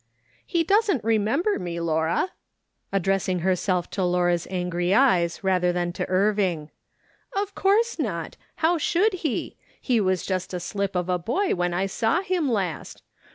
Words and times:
"He 0.47 0.63
doesn't 0.63 1.03
remember 1.03 1.59
me, 1.59 1.79
Laura," 1.79 2.29
addressing 2.91 3.41
her 3.41 3.55
self 3.55 3.87
to 3.91 4.03
Laura's 4.03 4.47
angry 4.49 4.95
eyes 4.95 5.43
rather 5.43 5.71
than 5.71 5.93
to 5.93 6.09
Irving." 6.09 6.71
Of 7.39 7.53
course 7.53 7.99
not! 7.99 8.35
How 8.55 8.79
should 8.79 9.13
he? 9.13 9.57
He 9.79 10.01
was 10.01 10.25
just 10.25 10.55
a 10.55 10.59
slip 10.59 10.95
of 10.95 11.07
a 11.07 11.19
boy 11.19 11.53
when 11.53 11.71
I 11.71 11.85
saw 11.85 12.23
him 12.23 12.51
last. 12.51 13.03